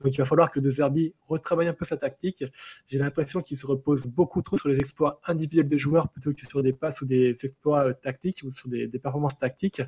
[0.01, 2.45] Donc il va falloir que De Zerbi retravaille un peu sa tactique.
[2.87, 6.47] J'ai l'impression qu'il se repose beaucoup trop sur les exploits individuels des joueurs plutôt que
[6.47, 9.83] sur des passes ou des exploits euh, tactiques ou sur des, performances tactiques.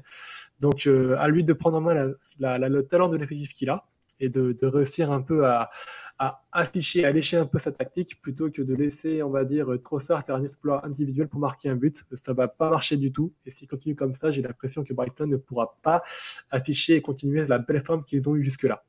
[0.60, 1.99] Donc à lui de prendre en main la,
[2.38, 3.86] la, le talent de l'effectif qu'il a
[4.20, 5.70] et de, de, réussir un peu à,
[6.18, 9.68] à, afficher, à lécher un peu sa tactique plutôt que de laisser, on va dire,
[9.82, 12.04] Trossard faire un exploit individuel pour marquer un but.
[12.12, 13.32] Ça va pas marcher du tout.
[13.46, 16.02] Et s'il continue comme ça, j'ai l'impression que Brighton ne pourra pas
[16.50, 18.84] afficher et continuer la belle forme qu'ils ont eue jusque-là.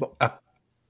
[0.00, 0.10] Bon.
[0.18, 0.40] Ah.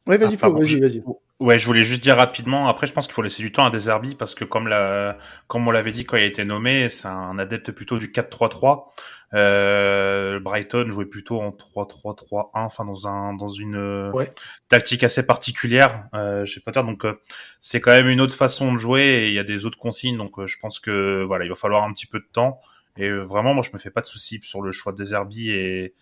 [0.07, 1.03] Oui, vas-y, ah, vas-y, vas-y.
[1.41, 2.69] Ouais, je voulais juste dire rapidement.
[2.69, 5.67] Après, je pense qu'il faut laisser du temps à Deserbi parce que comme la, comme
[5.67, 8.85] on l'avait dit quand il a été nommé, c'est un adepte plutôt du 4-3-3.
[9.33, 14.31] Euh, Brighton jouait plutôt en 3-3-3-1, enfin dans un, dans une ouais.
[14.69, 16.05] tactique assez particulière.
[16.15, 16.85] Euh, je sais pas dire.
[16.85, 17.19] Donc euh,
[17.59, 20.19] c'est quand même une autre façon de jouer et il y a des autres consignes.
[20.19, 22.61] Donc euh, je pense que voilà, il va falloir un petit peu de temps.
[22.99, 25.53] Et euh, vraiment, moi, je me fais pas de soucis sur le choix de Deserbi
[25.53, 25.95] et,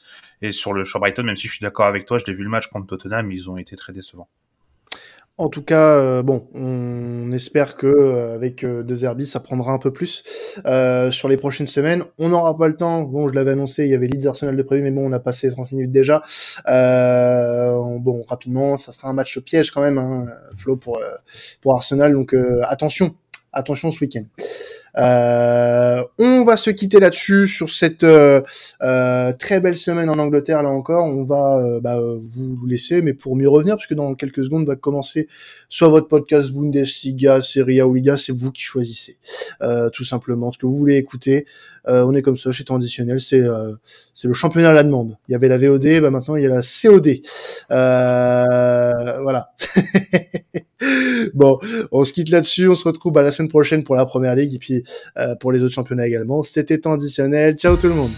[0.43, 2.19] et sur le choix Brighton, même si je suis d'accord avec toi.
[2.19, 4.29] Je l'ai vu le match contre Tottenham, ils ont été très décevants.
[5.41, 9.73] En tout cas, euh, bon, on espère que euh, avec euh, De Zerbi, ça prendra
[9.73, 10.25] un peu plus
[10.67, 12.03] euh, sur les prochaines semaines.
[12.19, 13.03] On n'aura pas le temps.
[13.03, 15.21] Bon, je l'avais annoncé, il y avait Leeds Arsenal de prévu, mais bon, on a
[15.21, 16.25] passé 30 minutes déjà.
[16.67, 21.01] bon, rapidement, ça sera un match piège quand même, hein, Flo pour
[21.61, 22.13] pour Arsenal.
[22.13, 23.15] Donc attention,
[23.53, 24.25] attention ce week-end.
[24.97, 28.41] Euh, on va se quitter là-dessus sur cette euh,
[28.83, 31.05] euh, très belle semaine en Angleterre là encore.
[31.05, 35.29] On va bah, vous laisser, mais pour mieux revenir, puisque dans quelques secondes va commencer
[35.69, 39.19] soit votre podcast Bundesliga, Serie A ou Liga, c'est vous qui choisissez
[39.93, 41.47] tout simplement ce que vous voulez écouter.
[41.89, 43.43] On est comme ça chez Traditionnel, c'est
[44.15, 45.17] c'est le championnat à la demande.
[45.29, 47.21] Il y avait la VOD, bah maintenant il y a la COD.
[47.69, 49.51] voilà.
[51.35, 51.59] bon,
[51.93, 52.69] on se quitte là-dessus.
[52.69, 54.85] On se retrouve bah, la semaine prochaine pour la première ligue et puis
[55.17, 56.43] euh, pour les autres championnats également.
[56.43, 57.57] C'était temps additionnel.
[57.57, 58.11] Ciao tout le monde.